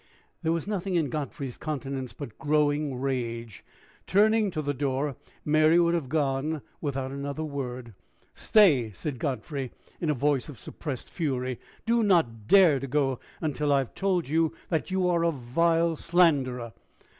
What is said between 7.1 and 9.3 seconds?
another word. "Stay!" cried